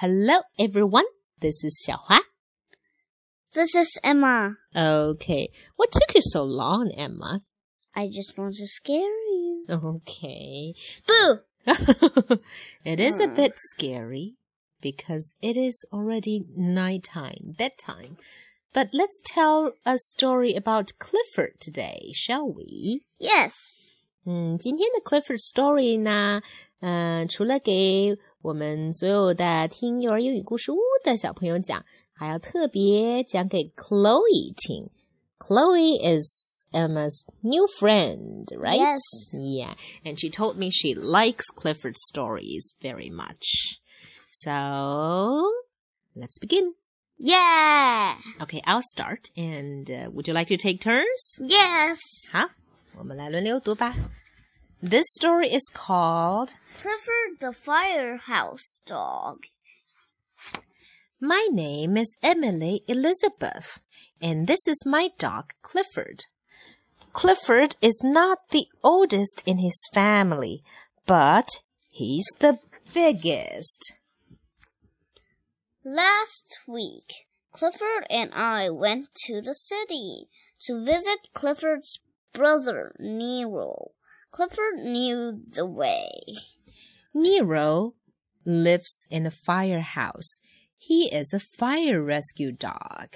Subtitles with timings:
[0.00, 1.04] Hello, everyone.
[1.40, 2.20] This is 小花.
[3.54, 4.56] This is Emma.
[4.76, 5.48] Okay.
[5.76, 7.42] What took you so long, Emma?
[7.94, 9.64] I just want to scare you.
[9.68, 10.74] Okay.
[11.06, 11.40] Boo!
[12.84, 14.36] it is a bit scary
[14.80, 18.18] because it is already nighttime, bedtime.
[18.74, 23.04] But let's tell a story about Clifford today, shall we?
[23.18, 23.54] Yes.
[24.28, 26.42] 嗯，今天的 Clifford story 呢，
[26.80, 34.90] 嗯、呃，除了给 我们所有的听幼儿英语故事屋的小朋友讲，还要特别讲给 Chloe 听。
[35.38, 38.78] Chloe is Emma's new friend, right?
[38.78, 39.00] Yes.
[39.34, 43.78] Yeah, and she told me she likes Clifford stories very much.
[44.30, 45.50] So
[46.14, 46.74] let's begin.
[47.18, 48.14] Yeah.
[48.40, 49.30] Okay, I'll start.
[49.36, 51.38] And uh, would you like to take turns?
[51.40, 51.98] Yes.
[52.32, 52.50] 好，
[52.98, 53.94] 我们来轮流读吧。
[54.83, 59.43] This story is called Clifford the Firehouse Dog.
[61.21, 63.79] My name is Emily Elizabeth,
[64.19, 66.25] and this is my dog Clifford.
[67.13, 70.63] Clifford is not the oldest in his family,
[71.05, 71.59] but
[71.91, 72.57] he's the
[72.91, 73.99] biggest.
[75.85, 80.27] Last week, Clifford and I went to the city
[80.61, 82.01] to visit Clifford's
[82.33, 83.91] brother Nero.
[84.30, 86.08] Clifford knew the way.
[87.12, 87.94] Nero
[88.44, 90.38] lives in a firehouse.
[90.78, 93.08] He is a fire rescue dog.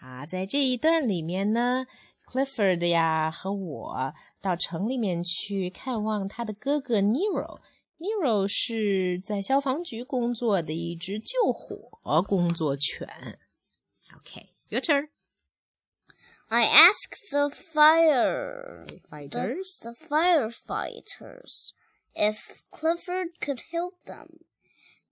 [0.00, 1.86] 好，在这一段里面呢，
[2.26, 13.38] Clifford 呀和我到城里面去看望他的哥哥 Nero。Nero 是在消防局工作的一只救火工作犬。
[14.18, 15.08] Okay, your turn.
[16.51, 19.79] I asked the fire Fighters.
[19.83, 21.73] the, the firefighters
[22.15, 24.39] if Clifford could help them.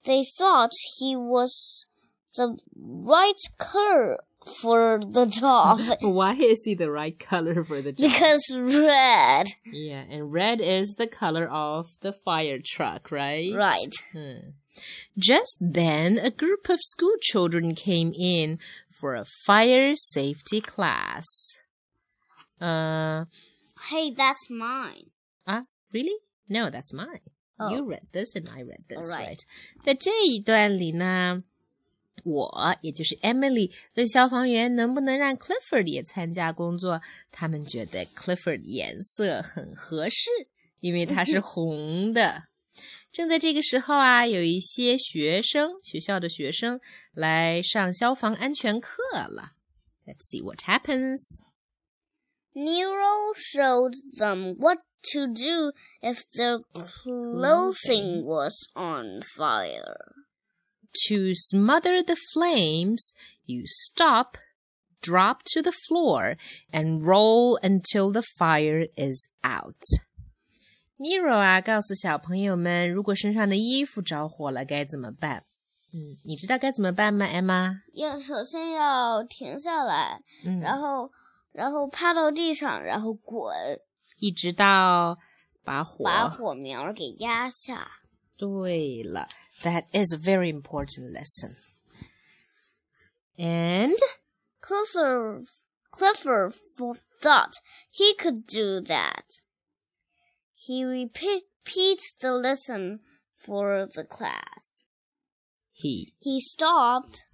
[0.06, 1.86] They thought he was
[2.36, 4.18] the right color
[4.62, 8.10] for the job Why is he the right color for the job?
[8.12, 9.48] because red.
[9.66, 13.54] yeah, and red is the color of the fire truck, right?
[13.54, 13.94] Right.
[14.14, 14.50] Hmm.
[15.18, 18.60] Just then, a group of school children came in
[18.97, 21.59] for a fire safety class.
[22.61, 23.27] Uh,
[23.91, 25.11] Hey, that's mine.
[25.47, 26.17] ah, really?
[26.49, 27.21] No, that's mine.
[27.59, 27.71] Oh.
[27.71, 29.29] You read this and I read this, Alright.
[29.29, 29.85] right?
[29.85, 31.43] 在这一段里呢，
[32.25, 40.31] 我也就是 Emily 问消防员能不能让 Clifford 也参加工作，他们觉得 Clifford 颜色很合适，
[40.81, 42.45] 因为它是红的。
[43.11, 46.81] 正在这个时候啊，有一些学生，学校的学生
[47.13, 49.53] 来上消防安全课了。
[50.07, 51.41] Let's see what happens.
[52.55, 54.79] Nero showed them what
[55.13, 59.97] to do if their clothing was on fire.
[61.09, 63.15] To smother the flames,
[63.47, 64.37] you stop,
[65.01, 66.37] drop to the floor,
[66.71, 69.83] and roll until the fire is out.
[70.99, 75.43] Nero 啊，告诉小朋友们，如果身上的衣服着火了，该怎么办？
[75.95, 77.81] 嗯，你知道该怎么办吗，Emma？
[77.95, 81.11] 要首先要停下来，嗯，然后
[81.53, 83.55] 然后趴到地上，然后滚，
[84.19, 85.19] 一直到
[85.65, 87.91] 把火把火苗给压下。
[88.37, 89.29] 对了，
[89.63, 91.53] That is a very important lesson.
[93.37, 93.97] And
[94.61, 95.47] Clifford
[95.91, 97.55] Clifford f- thought
[97.93, 99.25] he could do that.
[100.60, 103.02] He repeats the lesson
[103.36, 104.82] for the class.
[105.72, 107.28] he He stopped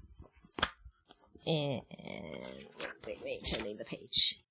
[1.48, 1.82] and
[3.08, 4.42] wait, wait, turning the page.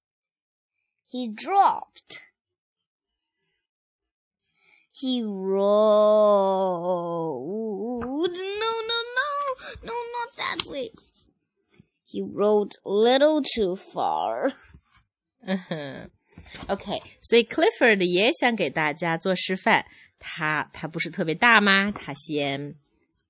[1.07, 2.23] He dropped.
[4.91, 5.53] He rolled.
[8.33, 9.31] No, no, no.
[9.83, 10.93] No, not that way.
[12.07, 14.53] He rolled a little too far.
[15.45, 16.11] 嗯哼
[16.69, 19.87] ，OK，所以 Clifford 也想给大家做示范。
[20.19, 21.91] 他他不是特别大吗？
[21.91, 22.77] 他先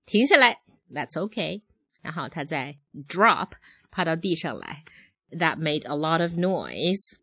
[0.04, 0.60] 停下来
[0.92, 1.62] ，That's OK。
[2.02, 2.78] 然后他再
[3.08, 3.52] drop
[3.90, 4.84] 趴到地上来
[5.30, 7.16] ，That made a lot of noise，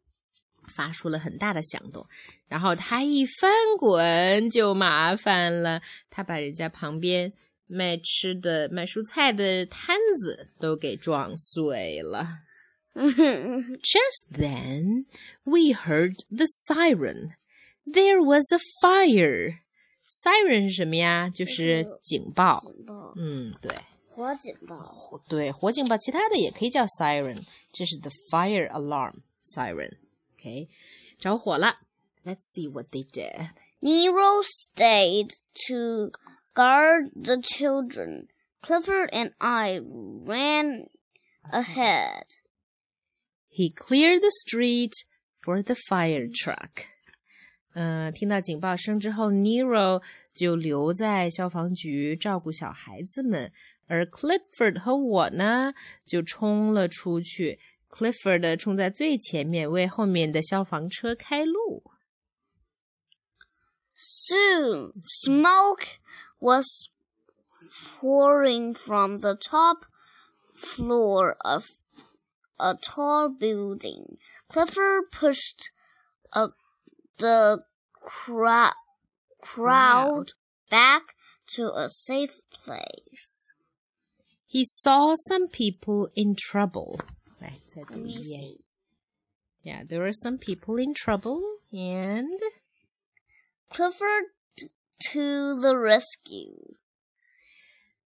[0.73, 2.07] 发出了很大的响动。
[2.47, 7.31] 然后他一翻滚就麻烦了，他把人家旁边
[7.67, 12.39] 卖吃的、卖蔬菜的摊子都给撞碎了。
[12.94, 15.06] Just then,
[15.44, 17.34] we heard the siren.
[17.86, 19.58] There was a fire.
[20.08, 21.28] Siren 是什么呀？
[21.28, 22.60] 就是警报。
[22.60, 23.74] 警报，嗯，对，
[24.08, 25.20] 火警报。
[25.28, 27.42] 对，火警报，其他的也可以叫 siren。
[27.72, 29.14] 这是 the fire alarm
[29.44, 30.68] siren。OK，
[31.18, 31.80] 着火了。
[32.24, 33.48] Let's see what they did.
[33.80, 35.32] Nero stayed
[35.66, 36.12] to
[36.54, 38.28] guard the children.
[38.62, 40.88] Clifford and I ran
[41.50, 42.24] ahead.
[43.50, 44.92] He cleared the street
[45.42, 46.86] for the fire truck.
[47.74, 50.02] 嗯，听到警报声之后，Nero
[50.32, 53.52] 就留在消防局照顾小孩子们，
[53.86, 55.74] 而 Clifford 和我呢
[56.06, 57.58] 就冲了出去。
[57.90, 61.84] Clifford 冲在最前面，为后面的消防车开路。
[63.96, 65.98] Soon, smoke
[66.40, 66.88] was
[68.00, 69.84] pouring from the top
[70.56, 71.64] floor of
[72.59, 74.17] a tall building.
[74.49, 75.69] Clifford pushed
[77.17, 77.63] the
[78.01, 78.75] cra-
[79.41, 80.31] crowd
[80.69, 81.15] back
[81.55, 83.51] to a safe place.
[84.45, 86.99] He saw some people in trouble.
[87.91, 88.57] Let me see.
[89.61, 91.41] Yeah, there were some people in trouble,
[91.71, 92.39] and
[93.69, 94.25] Clifford
[95.11, 96.73] to the rescue.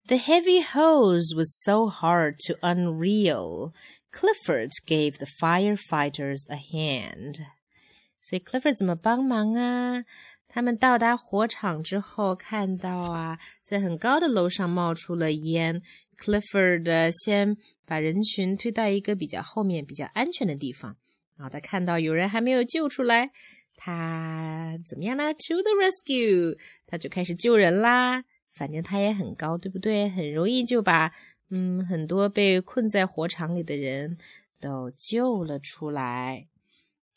[0.07, 3.71] The heavy hose was so hard to unreel.
[4.11, 7.45] Clifford gave the firefighters a hand.
[8.19, 10.03] 所以 Clifford 怎么帮忙啊？
[10.47, 15.81] 他们到达火场之后，看到啊，在很高的楼上冒出了烟。
[16.19, 17.55] Clifford 先
[17.85, 20.97] 把人群推到一个比较后面、比较安全的地方，
[21.37, 23.31] 然后他看到有人还没有救出来，
[23.75, 25.33] 他怎么样呢？
[25.33, 28.25] To the rescue，他就开始救人啦。
[28.56, 30.08] 反正他也很高，对不对？
[30.08, 31.12] 很容易就把
[31.50, 34.16] 嗯很多被困在火场里的人
[34.58, 36.48] 都救了出来。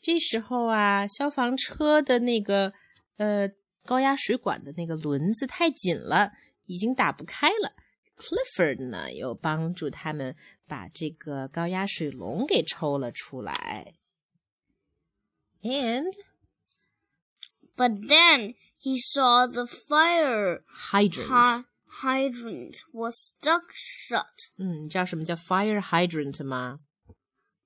[0.02, 2.74] 这时候啊，消防车的那个
[3.16, 3.48] 呃
[3.86, 6.32] 高压水管的那个轮子太紧了，
[6.66, 7.72] 已经打不开了。
[8.18, 10.36] Clifford 呢，又帮助他们
[10.68, 13.94] 把这个高压水龙给抽了出来。
[15.62, 16.12] And
[17.74, 20.60] But then he saw the fire
[20.90, 21.64] hydrant，、hy-
[22.02, 24.24] hydrant was stuck shut.
[24.58, 26.78] 嗯，你知道什么叫 fire hydrant 吗？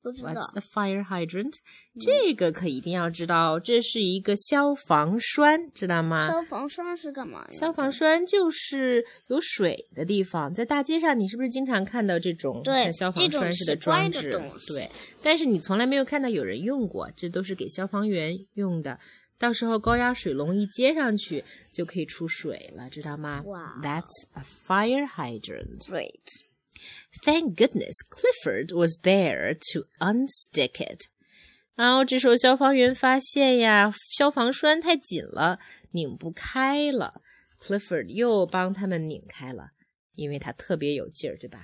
[0.03, 1.55] 不知道 What's a fire hydrant？、
[1.99, 6.29] 这个可一定要知道，这是一个消防栓，知道吗？
[6.31, 7.49] 消防栓是干嘛呀？
[7.51, 14.31] 消防栓就是有水的地方，在大街上，你是不是经常看到这种像消防栓似的装置？
[14.69, 14.91] 对，
[15.23, 19.01] 但是你从来没有看到有人用过，这都是给消防员用的。
[19.38, 23.80] 到时候高压水龙一接上去，就可以出水了，知道吗哇？
[23.82, 25.88] That's a fire hydrant.
[25.88, 26.26] Great.
[27.24, 31.08] Thank goodness Clifford was there to unstick it.
[31.76, 35.60] 然后这时候消防员发现呀，消防栓太紧了，
[35.92, 37.22] 拧不开了。
[37.62, 39.72] Clifford 又帮他们拧开了，
[40.16, 41.64] 因为他特别有劲儿，对吧？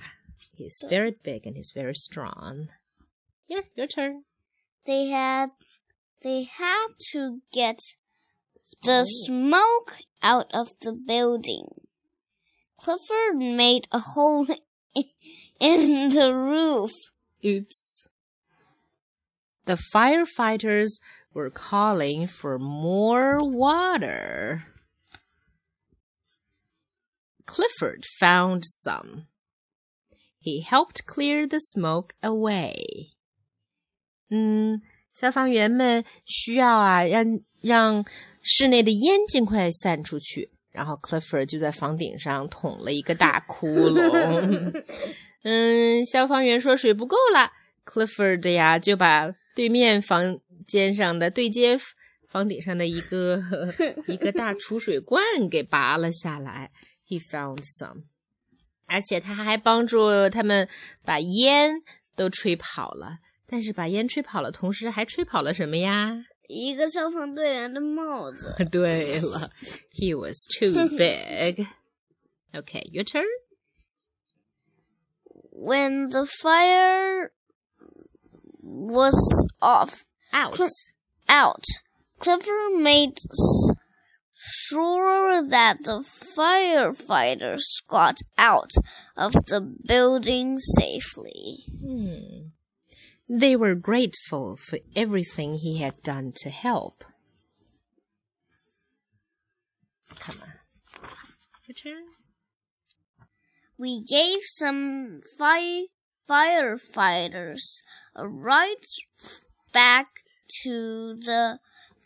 [0.56, 2.68] He's very big and he's very strong.
[3.46, 4.24] Here, your turn.
[4.86, 5.50] They had
[6.23, 7.79] they had to get
[8.83, 11.67] the smoke out of the building.
[12.77, 14.47] Clifford made a hole
[15.59, 16.91] in the roof.
[17.45, 18.07] Oops.
[19.65, 20.99] The firefighters
[21.33, 24.65] were calling for more water.
[27.45, 29.27] Clifford found some.
[30.39, 33.11] He helped clear the smoke away.
[34.31, 34.81] 嗯，
[35.21, 37.23] 消防员们需要啊，让
[37.61, 38.03] 让
[38.41, 40.49] 室内的烟尽快散出去。
[40.71, 44.83] 然后 Clifford 就在房顶上捅了一个大窟窿。
[45.43, 47.51] 嗯，消防员说水不够了
[47.85, 51.77] ，Clifford 呀就把对面房间上的对接
[52.27, 53.39] 房顶上的一个
[54.07, 56.71] 一个大储水罐给拔了下来。
[57.07, 58.05] He found some，
[58.87, 60.67] 而且他还帮助他们
[61.05, 61.83] 把烟
[62.15, 63.17] 都吹跑了。
[63.50, 66.24] 但是把烟吹跑了，同时还吹跑了什么呀？
[66.48, 68.54] 一个消防队员的帽子。
[68.70, 69.50] 对了，
[69.92, 71.66] He was too big.
[72.52, 73.24] Okay, your turn.
[75.50, 77.30] When the fire
[78.62, 79.16] was
[79.60, 80.60] off Out.
[81.28, 81.64] out,
[82.20, 83.72] Clifford made s-
[84.34, 86.04] sure that the
[86.36, 88.70] firefighters got out
[89.16, 91.64] of the building safely.
[93.33, 97.05] They were grateful for everything he had done to help.
[100.19, 100.49] Come on.
[101.65, 102.03] Your turn.
[103.77, 105.85] We gave some fi-
[106.29, 107.83] firefighters
[108.17, 108.83] a ride
[109.71, 110.07] back
[110.63, 111.59] to the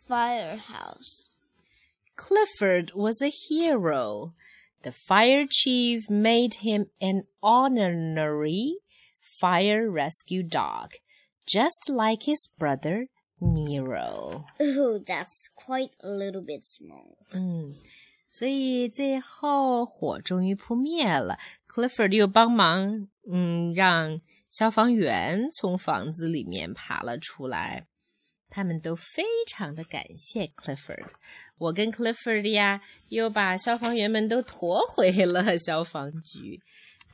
[0.08, 1.30] firehouse.
[2.16, 4.36] Clifford was a hero.
[4.84, 8.76] The fire chief made him an honorary
[9.26, 10.92] fire rescue dog,
[11.47, 13.09] just like his brother
[13.41, 14.45] Nero.
[14.61, 17.17] Oh, that's quite a little bit small.
[17.33, 17.73] 嗯，
[18.31, 21.39] 所以最后火终于扑灭了。
[21.67, 27.87] Clifford 又帮忙，嗯，让消防员从房子里面爬了出来。
[28.53, 31.07] 他们都非常的感谢 Clifford。
[31.57, 36.61] 我跟 Clifford 呀，又把消防员们都驮回了消防局。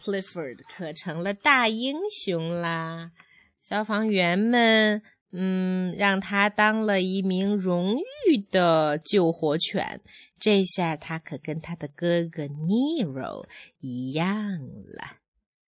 [0.03, 3.13] Clifford 可成了大英雄啦！
[3.62, 5.02] 消防员们，
[5.32, 7.96] 嗯，让他当了一名荣
[8.28, 10.02] 誉的救火犬。
[10.40, 13.46] 这下他可跟他的哥哥 Nero
[13.80, 15.20] 一样了。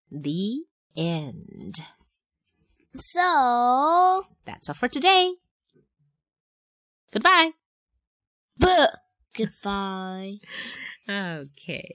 [0.10, 1.76] The end.
[2.96, 5.38] So that's all for today.
[7.12, 7.54] Goodbye.
[8.58, 9.02] But
[9.34, 10.40] goodbye.
[11.08, 11.90] Okay.